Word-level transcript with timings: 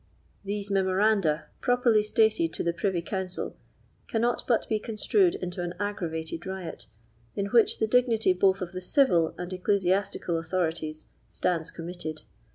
These 0.43 0.71
memoranda, 0.71 1.45
properly 1.59 2.01
stated 2.01 2.53
to 2.53 2.63
the 2.63 2.73
privy 2.73 3.03
council, 3.03 3.55
cannot 4.07 4.43
but 4.47 4.67
be 4.67 4.79
construed 4.79 5.35
into 5.35 5.61
an 5.61 5.75
aggravated 5.79 6.47
riot, 6.47 6.87
in 7.35 7.45
which 7.51 7.77
the 7.77 7.85
dignity 7.85 8.33
both 8.33 8.61
of 8.63 8.71
the 8.71 8.81
civil 8.81 9.35
and 9.37 9.53
ecclesiastical 9.53 10.39
authorities 10.39 11.05
stands 11.27 11.69
committed. 11.69 12.23